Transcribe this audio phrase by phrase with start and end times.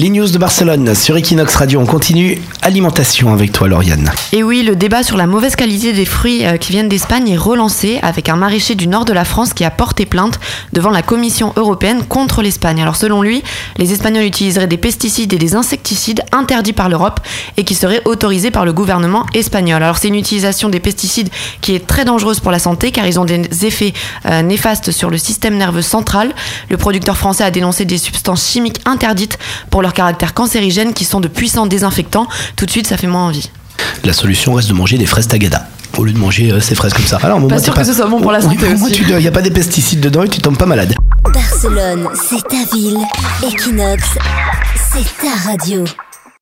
[0.00, 1.78] Les news de Barcelone sur Equinox Radio.
[1.78, 4.10] On continue alimentation avec toi, Lauriane.
[4.32, 7.36] Et oui, le débat sur la mauvaise qualité des fruits euh, qui viennent d'Espagne est
[7.36, 10.40] relancé avec un maraîcher du nord de la France qui a porté plainte
[10.72, 12.80] devant la Commission européenne contre l'Espagne.
[12.80, 13.42] Alors selon lui,
[13.76, 17.20] les Espagnols utiliseraient des pesticides et des insecticides interdits par l'Europe
[17.58, 19.82] et qui seraient autorisés par le gouvernement espagnol.
[19.82, 21.28] Alors c'est une utilisation des pesticides
[21.60, 23.92] qui est très dangereuse pour la santé car ils ont des effets
[24.24, 26.32] euh, néfastes sur le système nerveux central.
[26.70, 29.38] Le producteur français a dénoncé des substances chimiques interdites
[29.68, 32.26] pour leur caractère cancérigène qui sont de puissants désinfectants.
[32.56, 33.50] Tout de suite, ça fait moins envie.
[34.04, 35.66] La solution reste de manger des fraises tagada
[35.98, 37.18] au lieu de manger euh, ces fraises comme ça.
[37.22, 39.02] Alors, pas sûr que ce soit bon pour la santé aussi.
[39.08, 40.94] Il n'y a pas des pesticides dedans et tu tombes pas malade.
[41.32, 42.98] Barcelone, c'est ta ville.
[43.42, 44.02] Equinox,
[44.92, 45.84] c'est ta radio.